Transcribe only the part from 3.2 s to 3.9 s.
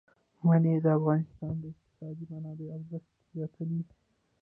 زیاتوي.